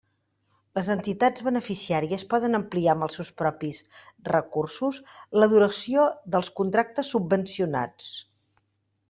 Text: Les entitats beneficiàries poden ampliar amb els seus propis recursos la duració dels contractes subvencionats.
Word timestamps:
Les 0.77 0.87
entitats 0.91 1.43
beneficiàries 1.47 2.23
poden 2.31 2.59
ampliar 2.59 2.95
amb 2.95 3.07
els 3.09 3.17
seus 3.19 3.29
propis 3.43 3.83
recursos 4.31 4.99
la 5.41 5.51
duració 5.53 6.09
dels 6.37 6.51
contractes 6.63 7.13
subvencionats. 7.19 8.11